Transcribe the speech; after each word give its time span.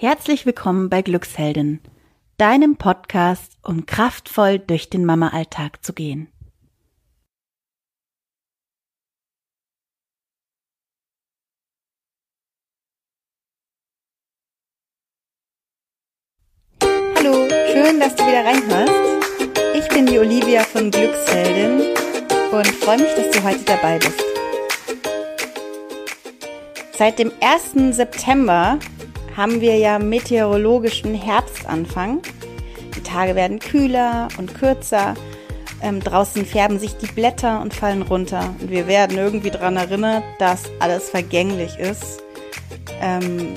Herzlich 0.00 0.46
willkommen 0.46 0.88
bei 0.90 1.02
Glücksheldin, 1.02 1.80
deinem 2.36 2.76
Podcast, 2.76 3.58
um 3.64 3.84
kraftvoll 3.84 4.60
durch 4.60 4.90
den 4.90 5.04
Mama-Alltag 5.04 5.84
zu 5.84 5.92
gehen. 5.92 6.28
Hallo, 16.80 17.48
schön, 17.72 17.98
dass 17.98 18.14
du 18.14 18.24
wieder 18.24 18.44
reinhörst. 18.44 18.92
Ich 19.74 19.88
bin 19.88 20.06
die 20.06 20.20
Olivia 20.20 20.62
von 20.62 20.92
Glücksheldin 20.92 21.80
und 22.52 22.68
freue 22.68 22.98
mich, 22.98 23.14
dass 23.16 23.32
du 23.32 23.42
heute 23.42 23.64
dabei 23.64 23.98
bist. 23.98 24.22
Seit 26.96 27.18
dem 27.18 27.32
1. 27.40 27.96
September 27.96 28.78
haben 29.38 29.60
wir 29.60 29.76
ja 29.76 30.00
meteorologischen 30.00 31.14
Herbstanfang. 31.14 32.22
Die 32.96 33.02
Tage 33.04 33.36
werden 33.36 33.60
kühler 33.60 34.26
und 34.36 34.52
kürzer. 34.58 35.14
Ähm, 35.80 36.00
draußen 36.00 36.44
färben 36.44 36.80
sich 36.80 36.96
die 36.96 37.06
Blätter 37.06 37.62
und 37.62 37.72
fallen 37.72 38.02
runter. 38.02 38.52
Und 38.60 38.68
wir 38.68 38.88
werden 38.88 39.16
irgendwie 39.16 39.50
daran 39.50 39.76
erinnert, 39.76 40.24
dass 40.40 40.64
alles 40.80 41.08
vergänglich 41.10 41.78
ist. 41.78 42.20
Ähm, 43.00 43.54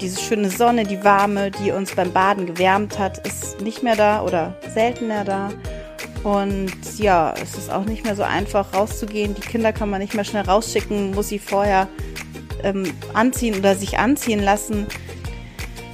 diese 0.00 0.20
schöne 0.20 0.50
Sonne, 0.50 0.82
die 0.82 1.04
warme, 1.04 1.52
die 1.52 1.70
uns 1.70 1.94
beim 1.94 2.12
Baden 2.12 2.46
gewärmt 2.46 2.98
hat, 2.98 3.24
ist 3.24 3.60
nicht 3.60 3.84
mehr 3.84 3.94
da 3.94 4.24
oder 4.24 4.56
seltener 4.74 5.22
da. 5.22 5.50
Und 6.24 6.72
ja, 6.98 7.34
es 7.40 7.56
ist 7.56 7.70
auch 7.70 7.84
nicht 7.84 8.02
mehr 8.02 8.16
so 8.16 8.24
einfach 8.24 8.74
rauszugehen. 8.74 9.36
Die 9.36 9.42
Kinder 9.42 9.72
kann 9.72 9.90
man 9.90 10.00
nicht 10.00 10.14
mehr 10.14 10.24
schnell 10.24 10.42
rausschicken, 10.42 11.12
muss 11.12 11.28
sie 11.28 11.38
vorher 11.38 11.86
ähm, 12.64 12.92
anziehen 13.14 13.56
oder 13.56 13.76
sich 13.76 13.96
anziehen 14.00 14.42
lassen. 14.42 14.88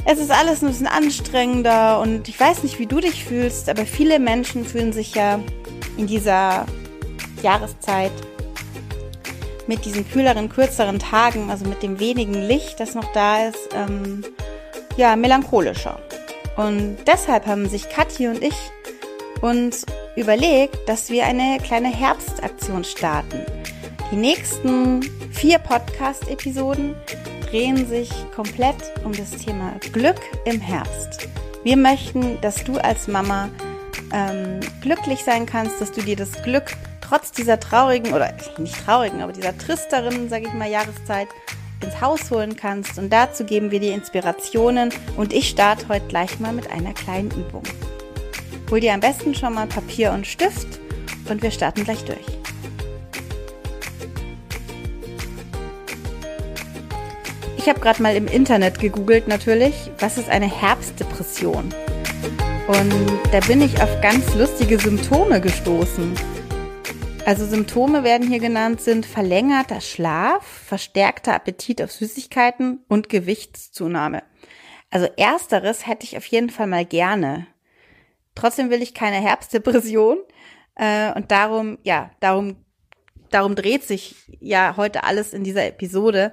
Es 0.09 0.21
ist 0.21 0.31
alles 0.31 0.63
ein 0.63 0.69
bisschen 0.69 0.87
anstrengender 0.87 2.01
und 2.01 2.29
ich 2.29 2.39
weiß 2.39 2.63
nicht, 2.63 2.79
wie 2.79 2.87
du 2.87 3.01
dich 3.01 3.25
fühlst, 3.25 3.69
aber 3.69 3.85
viele 3.85 4.21
Menschen 4.21 4.65
fühlen 4.65 4.93
sich 4.93 5.17
ja 5.17 5.41
in 5.97 6.07
dieser 6.07 6.65
Jahreszeit 7.43 8.13
mit 9.67 9.85
diesen 9.85 10.09
kühleren, 10.09 10.49
kürzeren 10.49 11.01
Tagen, 11.01 11.51
also 11.51 11.67
mit 11.67 11.83
dem 11.83 11.99
wenigen 11.99 12.35
Licht, 12.35 12.79
das 12.79 12.95
noch 12.95 13.13
da 13.15 13.49
ist, 13.49 13.69
ähm, 13.75 14.25
ja, 14.97 15.17
melancholischer. 15.17 15.99
Und 16.57 16.99
deshalb 17.05 17.45
haben 17.47 17.69
sich 17.69 17.89
Kathi 17.89 18.29
und 18.29 18.45
ich 18.45 18.55
uns 19.41 19.85
überlegt, 20.15 20.89
dass 20.89 21.11
wir 21.11 21.27
eine 21.27 21.59
kleine 21.59 21.89
Herbstaktion 21.89 22.85
starten. 22.85 23.41
Die 24.13 24.17
nächsten 24.17 25.03
vier 25.33 25.59
Podcast-Episoden 25.59 26.95
drehen 27.57 27.87
sich 27.87 28.11
komplett 28.35 28.77
um 29.03 29.13
das 29.13 29.31
Thema 29.31 29.77
Glück 29.91 30.21
im 30.45 30.61
Herbst. 30.61 31.27
Wir 31.65 31.79
möchten, 31.79 32.39
dass 32.43 32.63
du 32.65 32.77
als 32.77 33.09
Mama 33.09 33.49
ähm, 34.13 34.61
glücklich 34.83 35.25
sein 35.25 35.47
kannst, 35.47 35.81
dass 35.81 35.91
du 35.91 36.03
dir 36.03 36.17
das 36.17 36.43
Glück 36.43 36.77
trotz 37.01 37.33
dieser 37.33 37.59
traurigen 37.59 38.13
oder 38.13 38.35
nicht 38.59 38.85
traurigen, 38.85 39.23
aber 39.23 39.33
dieser 39.33 39.57
tristeren, 39.57 40.29
sage 40.29 40.49
ich 40.49 40.53
mal, 40.53 40.69
Jahreszeit 40.69 41.29
ins 41.83 41.99
Haus 41.99 42.31
holen 42.31 42.57
kannst. 42.57 42.99
Und 42.99 43.11
dazu 43.11 43.45
geben 43.45 43.71
wir 43.71 43.81
dir 43.81 43.95
Inspirationen. 43.95 44.91
Und 45.17 45.33
ich 45.33 45.49
starte 45.49 45.89
heute 45.89 46.09
gleich 46.09 46.39
mal 46.39 46.53
mit 46.53 46.71
einer 46.71 46.93
kleinen 46.93 47.31
Übung. 47.31 47.63
Hol 48.71 48.81
dir 48.81 48.93
am 48.93 49.01
besten 49.01 49.35
schon 49.35 49.55
mal 49.55 49.67
Papier 49.67 50.13
und 50.13 50.27
Stift 50.27 50.79
und 51.31 51.41
wir 51.41 51.51
starten 51.51 51.85
gleich 51.85 52.05
durch. 52.05 52.46
Ich 57.67 57.69
habe 57.69 57.81
gerade 57.81 58.01
mal 58.01 58.15
im 58.15 58.29
Internet 58.29 58.79
gegoogelt 58.79 59.27
natürlich, 59.27 59.91
was 59.99 60.19
ist 60.19 60.29
eine 60.29 60.47
Herbstdepression? 60.47 61.75
Und 62.69 63.21
da 63.33 63.41
bin 63.49 63.61
ich 63.61 63.83
auf 63.83 64.01
ganz 64.01 64.37
lustige 64.37 64.79
Symptome 64.79 65.41
gestoßen. 65.41 66.15
Also 67.25 67.45
Symptome 67.45 68.05
werden 68.05 68.29
hier 68.29 68.39
genannt 68.39 68.81
sind 68.81 69.05
verlängerter 69.05 69.81
Schlaf, 69.81 70.47
verstärkter 70.47 71.35
Appetit 71.35 71.83
auf 71.83 71.91
Süßigkeiten 71.91 72.85
und 72.87 73.09
Gewichtszunahme. 73.09 74.23
Also 74.93 75.09
ersteres 75.17 75.89
hätte 75.89 76.05
ich 76.05 76.17
auf 76.17 76.27
jeden 76.27 76.51
Fall 76.51 76.69
mal 76.69 76.85
gerne. 76.85 77.49
Trotzdem 78.37 78.71
will 78.71 78.81
ich 78.81 78.95
keine 78.95 79.17
Herbstdepression 79.17 80.19
äh, 80.77 81.13
und 81.15 81.33
darum, 81.33 81.79
ja, 81.83 82.13
darum, 82.21 82.65
darum 83.33 83.57
dreht 83.57 83.83
sich 83.83 84.15
ja 84.39 84.77
heute 84.77 85.03
alles 85.03 85.33
in 85.33 85.43
dieser 85.43 85.67
Episode 85.67 86.33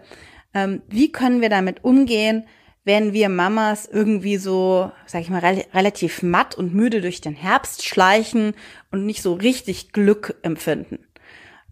ähm, 0.54 0.82
wie 0.88 1.12
können 1.12 1.42
wir 1.42 1.50
damit 1.50 1.84
umgehen, 1.84 2.46
wenn 2.86 3.14
wir 3.14 3.30
Mamas 3.30 3.88
irgendwie 3.88 4.38
so, 4.38 4.92
sag 5.06 5.22
ich 5.22 5.30
mal, 5.30 5.40
re 5.40 5.66
relativ 5.74 6.22
matt 6.22 6.56
und 6.56 6.74
müde 6.74 7.02
durch 7.02 7.22
den 7.22 7.36
Herbst 7.36 7.86
schleichen 7.86 8.54
und 8.92 9.06
nicht 9.06 9.22
so 9.22 9.34
richtig 9.34 9.94
Glück 9.94 10.36
empfinden. 10.42 11.00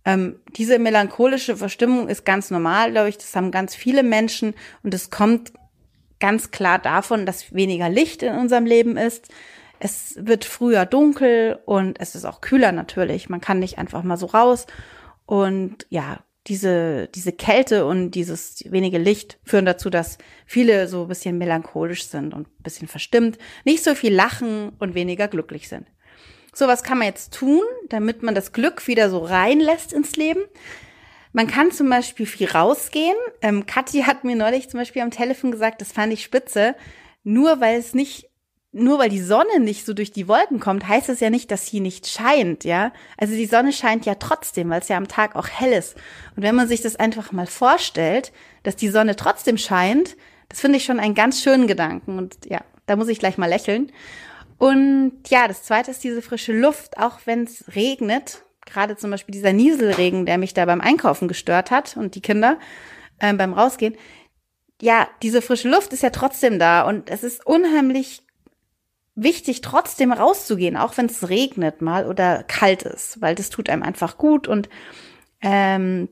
Ähm, 0.06 0.40
diese 0.56 0.80
melancholische 0.80 1.58
Verstimmung 1.58 2.08
ist 2.08 2.26
ganz 2.26 2.50
normal, 2.50 2.92
glaube 2.92 3.10
ich. 3.10 3.18
Das 3.18 3.36
haben 3.36 3.52
ganz 3.52 3.76
viele 3.76 4.04
Menschen 4.04 4.54
und 4.84 4.94
es 4.94 5.10
kommt 5.10 5.52
ganz 6.20 6.52
klar 6.52 6.80
davon, 6.80 7.26
dass 7.26 7.54
weniger 7.54 7.90
Licht 7.90 8.24
in 8.24 8.36
unserem 8.36 8.66
Leben 8.66 8.98
ist. 8.98 9.30
Es 9.80 10.16
wird 10.20 10.46
früher 10.46 10.86
dunkel 10.86 11.60
und 11.66 12.00
es 12.00 12.16
ist 12.16 12.26
auch 12.26 12.40
kühler 12.40 12.72
natürlich. 12.72 13.30
Man 13.30 13.42
kann 13.42 13.60
nicht 13.60 13.80
einfach 13.80 14.04
mal 14.04 14.18
so 14.18 14.28
raus. 14.28 14.68
Und 15.26 15.88
ja, 15.90 16.20
diese, 16.48 17.08
diese 17.10 17.32
Kälte 17.32 17.86
und 17.86 18.12
dieses 18.12 18.64
wenige 18.72 18.98
Licht 18.98 19.38
führen 19.44 19.66
dazu, 19.66 19.90
dass 19.90 20.18
viele 20.46 20.88
so 20.88 21.04
ein 21.04 21.08
bisschen 21.08 21.38
melancholisch 21.38 22.06
sind 22.06 22.34
und 22.34 22.48
ein 22.48 22.64
bisschen 22.64 22.88
verstimmt, 22.88 23.38
nicht 23.64 23.84
so 23.84 23.94
viel 23.94 24.14
lachen 24.14 24.72
und 24.80 24.96
weniger 24.96 25.28
glücklich 25.28 25.70
sind. 25.70 25.86
So, 26.54 26.68
was 26.68 26.84
kann 26.84 26.98
man 26.98 27.08
jetzt 27.08 27.34
tun, 27.34 27.62
damit 27.90 28.24
man 28.24 28.36
das 28.36 28.52
Glück 28.52 28.88
wieder 28.88 29.10
so 29.10 29.20
reinlässt 29.20 29.94
ins 29.94 30.16
Leben? 30.16 30.42
Man 31.32 31.48
kann 31.48 31.72
zum 31.72 31.90
Beispiel 31.90 32.26
viel 32.26 32.50
rausgehen. 32.50 33.16
Ähm, 33.42 33.66
Kathi 33.66 34.02
hat 34.02 34.26
mir 34.26 34.36
neulich 34.36 34.70
zum 34.70 34.80
Beispiel 34.80 35.02
am 35.02 35.12
Telefon 35.12 35.52
gesagt, 35.52 35.80
das 35.80 35.94
fand 35.94 36.12
ich 36.12 36.24
spitze. 36.24 36.76
Nur 37.24 37.62
weil 37.62 37.80
es 37.80 37.94
nicht 37.94 38.31
nur 38.74 39.00
weil 39.00 39.10
die 39.10 39.22
Sonne 39.22 39.60
nicht 39.60 39.86
so 39.86 39.94
durch 39.94 40.12
die 40.12 40.28
Wolken 40.28 40.60
kommt, 40.60 40.88
heißt 40.88 41.10
es 41.10 41.20
ja 41.20 41.30
nicht, 41.30 41.52
dass 41.52 41.68
sie 41.68 41.82
nicht 41.82 42.08
scheint, 42.08 42.64
ja. 42.64 42.94
Also 43.18 43.34
die 43.34 43.46
Sonne 43.46 43.74
scheint 43.74 44.06
ja 44.06 44.16
trotzdem, 44.16 44.70
weil 44.70 44.80
es 44.80 44.88
ja 44.88 44.98
am 44.98 45.10
Tag 45.10 45.36
auch 45.36 45.50
hell 45.50 45.74
ist. 45.74 45.96
Und 46.36 46.44
wenn 46.44 46.56
man 46.56 46.68
sich 46.68 46.82
das 46.82 46.96
einfach 46.96 47.32
mal 47.34 47.48
vorstellt, 47.48 48.32
dass 48.64 48.78
die 48.78 48.90
Sonne 48.90 49.16
trotzdem 49.18 49.58
scheint, 49.58 50.16
das 50.48 50.62
finde 50.62 50.78
ich 50.78 50.86
schon 50.86 51.00
einen 51.00 51.16
ganz 51.16 51.42
schönen 51.42 51.68
Gedanken. 51.68 52.18
Und 52.18 52.38
ja, 52.46 52.62
da 52.86 52.96
muss 52.96 53.10
ich 53.10 53.20
gleich 53.20 53.38
mal 53.38 53.50
lächeln. 53.50 53.92
Und 54.58 55.14
ja, 55.28 55.48
das 55.48 55.64
zweite 55.64 55.92
ist 55.92 56.04
diese 56.04 56.22
frische 56.22 56.54
Luft, 56.54 56.98
auch 56.98 57.20
wenn 57.26 57.44
es 57.44 57.76
regnet. 57.76 58.44
Gerade 58.66 58.96
zum 58.96 59.12
Beispiel 59.12 59.34
dieser 59.34 59.54
Nieselregen, 59.54 60.26
der 60.26 60.38
mich 60.38 60.54
da 60.54 60.66
beim 60.66 60.82
Einkaufen 60.82 61.28
gestört 61.28 61.72
hat 61.72 61.98
und 61.98 62.16
die 62.16 62.22
Kinder 62.22 62.58
äh, 63.20 63.34
beim 63.34 63.54
Rausgehen. 63.54 63.96
Ja, 64.82 65.10
diese 65.24 65.42
frische 65.42 65.70
Luft 65.70 65.92
ist 65.94 66.04
ja 66.04 66.10
trotzdem 66.10 66.58
da 66.58 66.84
und 66.84 67.10
es 67.10 67.24
ist 67.24 67.46
unheimlich 67.46 68.24
wichtig, 69.16 69.62
trotzdem 69.62 70.12
rauszugehen, 70.12 70.78
auch 70.78 70.98
wenn 70.98 71.08
es 71.08 71.30
regnet 71.30 71.82
mal 71.82 72.08
oder 72.08 72.44
kalt 72.44 72.84
ist, 72.84 73.22
weil 73.22 73.36
das 73.36 73.50
tut 73.50 73.70
einem 73.70 73.84
einfach 73.84 74.18
gut 74.18 74.48
und 74.48 74.70
ähm, 75.42 76.10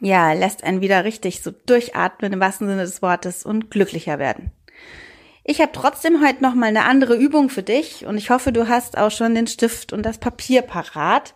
ja, 0.00 0.32
lässt 0.32 0.64
einen 0.64 0.80
wieder 0.80 1.04
richtig 1.04 1.42
so 1.42 1.50
durchatmen 1.50 2.32
im 2.32 2.40
wahrsten 2.40 2.66
Sinne 2.66 2.82
des 2.82 3.00
Wortes 3.00 3.44
und 3.44 3.70
glücklicher 3.70 4.18
werden. 4.18 4.50
Ich 5.44 5.60
habe 5.60 5.70
trotzdem 5.72 6.22
heute 6.26 6.42
noch 6.42 6.54
mal 6.54 6.66
eine 6.66 6.84
andere 6.84 7.16
Übung 7.16 7.48
für 7.48 7.62
dich 7.62 8.04
und 8.04 8.18
ich 8.18 8.30
hoffe, 8.30 8.52
du 8.52 8.68
hast 8.68 8.98
auch 8.98 9.12
schon 9.12 9.34
den 9.34 9.46
Stift 9.46 9.92
und 9.92 10.04
das 10.04 10.18
Papier 10.18 10.62
parat. 10.62 11.34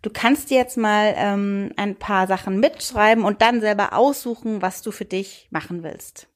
Du 0.00 0.08
kannst 0.08 0.48
dir 0.48 0.56
jetzt 0.56 0.78
mal 0.78 1.12
ähm, 1.16 1.72
ein 1.76 1.96
paar 1.96 2.26
Sachen 2.26 2.58
mitschreiben 2.58 3.22
und 3.22 3.42
dann 3.42 3.60
selber 3.60 3.92
aussuchen, 3.92 4.62
was 4.62 4.80
du 4.80 4.92
für 4.92 5.04
dich 5.04 5.46
machen 5.50 5.82
willst. 5.82 6.26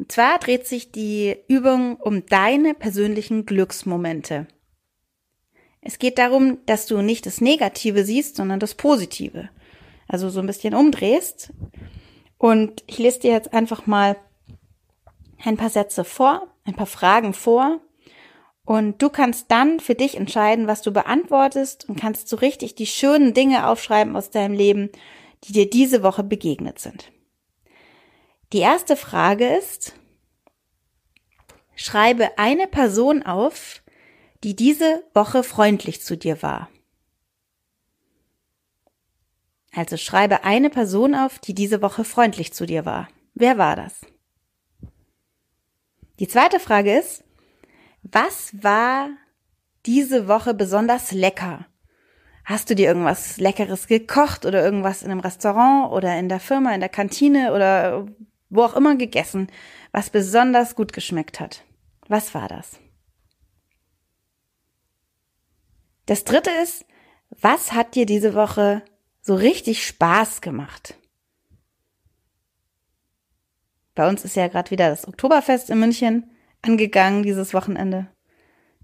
Und 0.00 0.10
zwar 0.10 0.38
dreht 0.38 0.66
sich 0.66 0.92
die 0.92 1.36
Übung 1.46 1.96
um 1.96 2.24
deine 2.24 2.72
persönlichen 2.72 3.44
Glücksmomente. 3.44 4.46
Es 5.82 5.98
geht 5.98 6.16
darum, 6.16 6.56
dass 6.64 6.86
du 6.86 7.02
nicht 7.02 7.26
das 7.26 7.42
Negative 7.42 8.02
siehst, 8.02 8.36
sondern 8.36 8.60
das 8.60 8.74
Positive. 8.74 9.50
Also 10.08 10.30
so 10.30 10.40
ein 10.40 10.46
bisschen 10.46 10.72
umdrehst. 10.72 11.52
Und 12.38 12.82
ich 12.86 12.96
lese 12.96 13.20
dir 13.20 13.32
jetzt 13.32 13.52
einfach 13.52 13.86
mal 13.86 14.16
ein 15.44 15.58
paar 15.58 15.68
Sätze 15.68 16.04
vor, 16.04 16.46
ein 16.64 16.74
paar 16.74 16.86
Fragen 16.86 17.34
vor. 17.34 17.82
Und 18.64 19.02
du 19.02 19.10
kannst 19.10 19.50
dann 19.50 19.80
für 19.80 19.94
dich 19.94 20.16
entscheiden, 20.16 20.66
was 20.66 20.80
du 20.80 20.92
beantwortest 20.92 21.86
und 21.90 22.00
kannst 22.00 22.26
so 22.26 22.36
richtig 22.36 22.74
die 22.74 22.86
schönen 22.86 23.34
Dinge 23.34 23.68
aufschreiben 23.68 24.16
aus 24.16 24.30
deinem 24.30 24.54
Leben, 24.54 24.88
die 25.44 25.52
dir 25.52 25.68
diese 25.68 26.02
Woche 26.02 26.24
begegnet 26.24 26.78
sind. 26.78 27.12
Die 28.52 28.58
erste 28.58 28.96
Frage 28.96 29.46
ist, 29.46 29.94
schreibe 31.76 32.36
eine 32.36 32.66
Person 32.66 33.22
auf, 33.22 33.82
die 34.42 34.56
diese 34.56 35.04
Woche 35.14 35.44
freundlich 35.44 36.02
zu 36.02 36.16
dir 36.16 36.42
war. 36.42 36.68
Also 39.72 39.96
schreibe 39.96 40.42
eine 40.42 40.68
Person 40.68 41.14
auf, 41.14 41.38
die 41.38 41.54
diese 41.54 41.80
Woche 41.80 42.02
freundlich 42.02 42.52
zu 42.52 42.66
dir 42.66 42.84
war. 42.84 43.08
Wer 43.34 43.56
war 43.56 43.76
das? 43.76 44.00
Die 46.18 46.26
zweite 46.26 46.58
Frage 46.58 46.98
ist, 46.98 47.22
was 48.02 48.50
war 48.64 49.10
diese 49.86 50.26
Woche 50.26 50.54
besonders 50.54 51.12
lecker? 51.12 51.66
Hast 52.44 52.68
du 52.68 52.74
dir 52.74 52.88
irgendwas 52.88 53.36
Leckeres 53.36 53.86
gekocht 53.86 54.44
oder 54.44 54.64
irgendwas 54.64 55.02
in 55.02 55.10
einem 55.12 55.20
Restaurant 55.20 55.92
oder 55.92 56.18
in 56.18 56.28
der 56.28 56.40
Firma, 56.40 56.74
in 56.74 56.80
der 56.80 56.88
Kantine 56.88 57.54
oder 57.54 58.06
wo 58.50 58.62
auch 58.62 58.74
immer 58.74 58.96
gegessen, 58.96 59.50
was 59.92 60.10
besonders 60.10 60.74
gut 60.74 60.92
geschmeckt 60.92 61.40
hat? 61.40 61.64
Was 62.08 62.34
war 62.34 62.48
das? 62.48 62.78
Das 66.06 66.24
dritte 66.24 66.50
ist, 66.62 66.84
was 67.40 67.72
hat 67.72 67.94
dir 67.94 68.04
diese 68.04 68.34
Woche 68.34 68.82
so 69.20 69.34
richtig 69.34 69.86
Spaß 69.86 70.40
gemacht? 70.40 70.94
Bei 73.94 74.08
uns 74.08 74.24
ist 74.24 74.36
ja 74.36 74.48
gerade 74.48 74.70
wieder 74.70 74.90
das 74.90 75.06
Oktoberfest 75.06 75.70
in 75.70 75.78
München 75.78 76.30
angegangen 76.62 77.22
dieses 77.22 77.54
Wochenende. 77.54 78.08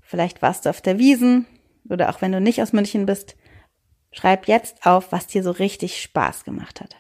Vielleicht 0.01 0.43
warst 0.43 0.65
du 0.65 0.71
auf 0.71 0.81
der 0.81 0.99
Wiesen 0.99 1.47
oder 1.89 2.11
auch 2.11 2.23
wenn 2.23 2.33
du 2.33 2.41
nicht 2.41 2.63
aus 2.63 2.73
München 2.73 3.07
bist, 3.07 3.37
schreib 4.13 4.47
jetzt 4.47 4.87
auf, 4.87 5.13
was 5.13 5.27
dir 5.27 5.43
so 5.43 5.51
richtig 5.51 6.01
Spaß 6.01 6.45
gemacht 6.45 6.81
hat. 6.81 6.97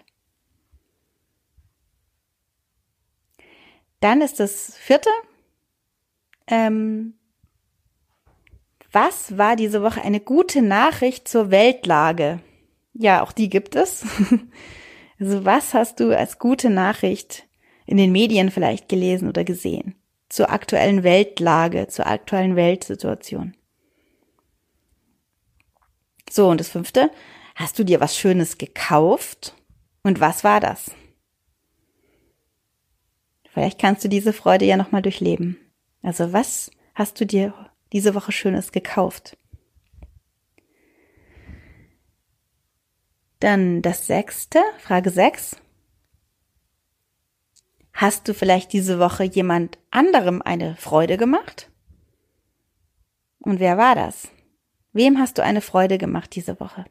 Dann 4.07 4.21
ist 4.21 4.39
das 4.39 4.77
vierte. 4.77 5.11
Ähm, 6.47 7.15
was 8.93 9.37
war 9.37 9.57
diese 9.57 9.83
Woche 9.83 10.01
eine 10.01 10.21
gute 10.21 10.63
Nachricht 10.63 11.27
zur 11.27 11.51
Weltlage? 11.51 12.39
Ja, 12.93 13.25
auch 13.25 13.33
die 13.33 13.49
gibt 13.51 13.75
es. 13.75 14.07
Also 15.19 15.47
was 15.47 15.73
hast 15.73 15.99
du 15.99 16.15
als 16.15 16.39
gute 16.39 16.69
Nachricht 16.69 17.49
in 17.87 17.97
den 17.97 18.13
Medien 18.13 18.51
vielleicht 18.51 18.91
gelesen 18.91 19.31
oder 19.31 19.45
gesehen? 19.45 19.95
Zur 20.29 20.51
aktuellen 20.51 21.05
Weltlage, 21.05 21.87
zur 21.89 22.07
aktuellen 22.07 22.55
Weltsituation. 22.55 23.57
So, 26.29 26.51
und 26.51 26.61
das 26.61 26.69
fünfte, 26.69 27.11
hast 27.55 27.79
du 27.79 27.85
dir 27.85 27.99
was 27.99 28.15
Schönes 28.15 28.59
gekauft? 28.59 29.57
Und 30.03 30.21
was 30.21 30.45
war 30.45 30.61
das? 30.61 30.91
Vielleicht 33.57 33.79
kannst 33.79 34.05
du 34.05 34.11
diese 34.11 34.35
Freude 34.35 34.67
ja 34.67 34.77
nochmal 34.77 35.01
durchleben. 35.01 35.57
Also 36.03 36.35
was 36.35 36.71
hast 36.95 37.19
du 37.19 37.25
dir 37.25 37.55
diese 37.91 38.15
Woche 38.15 38.31
Schönes 38.31 38.71
gekauft? 38.71 39.39
Dann 43.41 43.81
das 43.81 44.07
sechste, 44.07 44.63
Frage 44.77 45.09
sechs. 45.09 45.57
Hast 47.95 48.29
du 48.29 48.35
vielleicht 48.35 48.75
diese 48.75 48.99
Woche 48.99 49.25
jemand 49.25 49.79
anderem 49.91 50.43
eine 50.43 50.77
Freude 50.77 51.17
gemacht? 51.17 51.71
Und 53.39 53.59
wer 53.59 53.79
war 53.79 53.95
das? 53.95 54.29
Wem 54.93 55.17
hast 55.19 55.39
du 55.39 55.43
eine 55.43 55.63
Freude 55.63 55.97
gemacht 55.97 56.35
diese 56.35 56.61
Woche? 56.61 56.85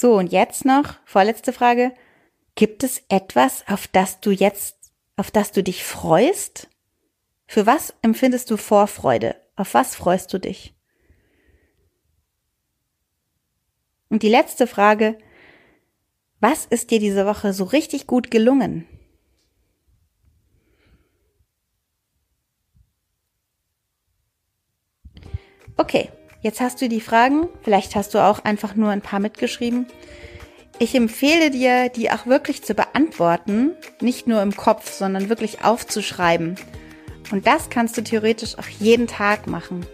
So, 0.00 0.14
und 0.16 0.32
jetzt 0.32 0.64
noch, 0.64 0.94
vorletzte 1.04 1.52
Frage. 1.52 1.92
Gibt 2.54 2.84
es 2.84 3.02
etwas, 3.10 3.68
auf 3.68 3.86
das 3.86 4.18
du 4.18 4.30
jetzt, 4.30 4.94
auf 5.16 5.30
das 5.30 5.52
du 5.52 5.62
dich 5.62 5.84
freust? 5.84 6.70
Für 7.46 7.66
was 7.66 7.92
empfindest 8.00 8.50
du 8.50 8.56
Vorfreude? 8.56 9.36
Auf 9.56 9.74
was 9.74 9.94
freust 9.94 10.32
du 10.32 10.38
dich? 10.38 10.74
Und 14.08 14.22
die 14.22 14.30
letzte 14.30 14.66
Frage, 14.66 15.18
was 16.40 16.64
ist 16.64 16.90
dir 16.90 16.98
diese 16.98 17.26
Woche 17.26 17.52
so 17.52 17.64
richtig 17.64 18.06
gut 18.06 18.30
gelungen? 18.30 18.86
Okay, 25.76 26.10
jetzt 26.42 26.60
hast 26.60 26.80
du 26.80 26.88
die 26.88 27.00
Fragen, 27.00 27.48
vielleicht 27.62 27.96
hast 27.96 28.14
du 28.14 28.18
auch 28.18 28.44
einfach 28.44 28.74
nur 28.74 28.90
ein 28.90 29.02
paar 29.02 29.20
mitgeschrieben. 29.20 29.86
Ich 30.78 30.94
empfehle 30.94 31.50
dir, 31.50 31.90
die 31.90 32.10
auch 32.10 32.26
wirklich 32.26 32.62
zu 32.62 32.74
beantworten, 32.74 33.72
nicht 34.00 34.26
nur 34.26 34.40
im 34.42 34.56
Kopf, 34.56 34.90
sondern 34.92 35.28
wirklich 35.28 35.62
aufzuschreiben. 35.62 36.56
Und 37.30 37.46
das 37.46 37.68
kannst 37.68 37.96
du 37.96 38.02
theoretisch 38.02 38.58
auch 38.58 38.68
jeden 38.78 39.06
Tag 39.06 39.46
machen. 39.46 39.86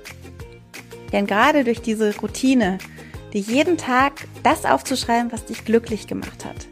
Denn 1.13 1.27
gerade 1.27 1.65
durch 1.65 1.83
diese 1.83 2.17
Routine 2.19 2.79
dir 3.33 3.41
jeden 3.41 3.77
Tag 3.77 4.13
das 4.43 4.65
aufzuschreiben, 4.65 5.33
was 5.33 5.45
dich 5.45 5.65
glücklich 5.65 6.07
gemacht 6.07 6.45
hat. 6.45 6.67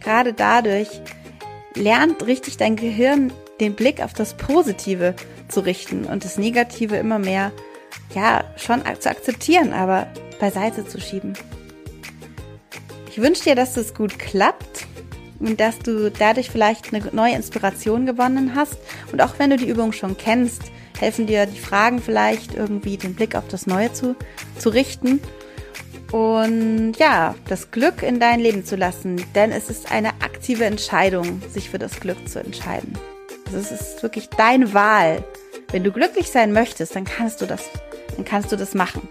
Gerade 0.00 0.32
dadurch 0.32 0.88
lernt 1.74 2.26
richtig 2.26 2.56
dein 2.56 2.76
Gehirn 2.76 3.32
den 3.60 3.74
Blick 3.74 4.02
auf 4.02 4.12
das 4.12 4.36
Positive 4.36 5.14
zu 5.48 5.60
richten 5.60 6.04
und 6.04 6.24
das 6.24 6.38
Negative 6.38 6.96
immer 6.96 7.18
mehr, 7.18 7.52
ja, 8.14 8.44
schon 8.56 8.82
zu 8.98 9.10
akzeptieren, 9.10 9.72
aber 9.72 10.06
beiseite 10.40 10.86
zu 10.86 11.00
schieben. 11.00 11.34
Ich 13.10 13.20
wünsche 13.20 13.44
dir, 13.44 13.54
dass 13.54 13.76
es 13.76 13.94
gut 13.94 14.18
klappt 14.18 14.86
und 15.40 15.60
dass 15.60 15.78
du 15.78 16.10
dadurch 16.10 16.50
vielleicht 16.50 16.92
eine 16.92 17.04
neue 17.12 17.34
Inspiration 17.34 18.06
gewonnen 18.06 18.54
hast. 18.54 18.76
Und 19.12 19.22
auch 19.22 19.34
wenn 19.38 19.50
du 19.50 19.56
die 19.56 19.68
Übung 19.68 19.92
schon 19.92 20.16
kennst, 20.16 20.62
helfen 20.98 21.26
dir 21.26 21.46
die 21.46 21.58
Fragen 21.58 22.00
vielleicht 22.00 22.54
irgendwie 22.54 22.96
den 22.96 23.14
Blick 23.14 23.34
auf 23.34 23.46
das 23.48 23.66
Neue 23.66 23.92
zu, 23.92 24.16
zu 24.58 24.70
richten 24.70 25.20
und 26.14 26.92
ja, 26.96 27.34
das 27.48 27.72
Glück 27.72 28.04
in 28.04 28.20
dein 28.20 28.38
Leben 28.38 28.64
zu 28.64 28.76
lassen, 28.76 29.24
denn 29.34 29.50
es 29.50 29.68
ist 29.68 29.90
eine 29.90 30.10
aktive 30.20 30.64
Entscheidung, 30.64 31.42
sich 31.50 31.70
für 31.70 31.80
das 31.80 31.98
Glück 31.98 32.28
zu 32.28 32.38
entscheiden. 32.38 32.96
Also 33.46 33.58
es 33.58 33.72
ist 33.72 34.02
wirklich 34.02 34.28
deine 34.28 34.72
Wahl. 34.74 35.24
Wenn 35.72 35.82
du 35.82 35.90
glücklich 35.90 36.30
sein 36.30 36.52
möchtest, 36.52 36.94
dann 36.94 37.02
kannst 37.02 37.40
du 37.40 37.46
das, 37.46 37.68
dann 38.16 38.24
kannst 38.24 38.52
du 38.52 38.56
das 38.56 38.74
machen. 38.74 39.08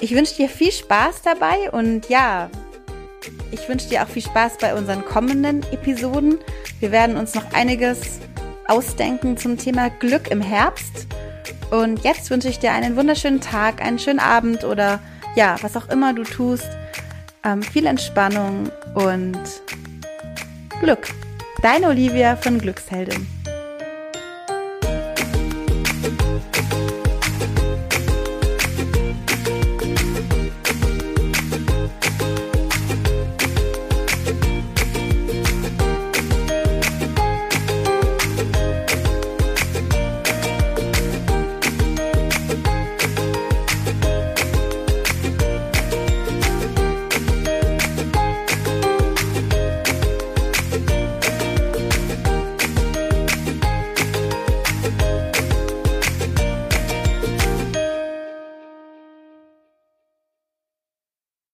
Ich 0.00 0.14
wünsche 0.14 0.36
dir 0.36 0.48
viel 0.48 0.72
Spaß 0.72 1.22
dabei 1.22 1.70
und 1.70 2.08
ja, 2.08 2.50
ich 3.50 3.68
wünsche 3.68 3.88
dir 3.88 4.02
auch 4.02 4.08
viel 4.08 4.22
Spaß 4.22 4.58
bei 4.58 4.74
unseren 4.74 5.04
kommenden 5.04 5.62
Episoden. 5.72 6.38
Wir 6.78 6.90
werden 6.92 7.16
uns 7.16 7.34
noch 7.34 7.52
einiges 7.52 8.20
ausdenken 8.66 9.36
zum 9.36 9.58
Thema 9.58 9.90
Glück 9.90 10.30
im 10.30 10.40
Herbst. 10.40 11.06
Und 11.70 12.02
jetzt 12.02 12.30
wünsche 12.30 12.48
ich 12.48 12.58
dir 12.58 12.72
einen 12.72 12.96
wunderschönen 12.96 13.40
Tag, 13.40 13.82
einen 13.82 13.98
schönen 13.98 14.20
Abend 14.20 14.64
oder 14.64 15.00
ja, 15.36 15.56
was 15.60 15.76
auch 15.76 15.88
immer 15.88 16.14
du 16.14 16.22
tust. 16.22 16.68
Ähm, 17.44 17.62
viel 17.62 17.86
Entspannung 17.86 18.70
und 18.94 19.38
Glück. 20.80 21.08
Deine 21.62 21.88
Olivia 21.88 22.36
von 22.36 22.58
Glücksheldin. 22.58 23.39